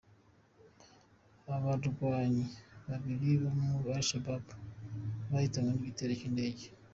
Abarwamyi 1.55 2.45
babiri 2.87 3.29
ba 3.41 3.49
AliShababu 3.93 4.53
bahitanwe 5.31 5.69
n’igitero 5.73 6.13
cy’indege 6.19 6.65